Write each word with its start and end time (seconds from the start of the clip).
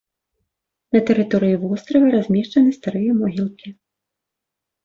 На 0.95 1.01
тэрыторыі 1.09 1.59
вострава 1.65 2.07
размешчаны 2.15 2.69
старыя 2.81 3.11
могілкі. 3.21 3.69